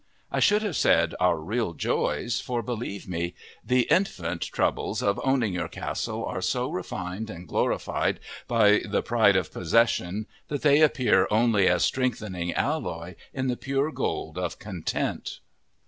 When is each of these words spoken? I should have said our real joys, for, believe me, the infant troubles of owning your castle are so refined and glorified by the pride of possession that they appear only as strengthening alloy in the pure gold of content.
I 0.31 0.39
should 0.39 0.63
have 0.63 0.75
said 0.75 1.13
our 1.19 1.37
real 1.37 1.73
joys, 1.73 2.39
for, 2.39 2.63
believe 2.63 3.07
me, 3.07 3.35
the 3.63 3.81
infant 3.83 4.41
troubles 4.41 5.03
of 5.03 5.21
owning 5.23 5.53
your 5.53 5.67
castle 5.67 6.25
are 6.25 6.41
so 6.41 6.71
refined 6.71 7.29
and 7.29 7.47
glorified 7.47 8.19
by 8.47 8.81
the 8.83 9.03
pride 9.03 9.35
of 9.35 9.53
possession 9.53 10.25
that 10.47 10.63
they 10.63 10.81
appear 10.81 11.27
only 11.29 11.67
as 11.67 11.83
strengthening 11.85 12.51
alloy 12.55 13.13
in 13.31 13.45
the 13.45 13.55
pure 13.55 13.91
gold 13.91 14.39
of 14.39 14.57
content. 14.57 15.37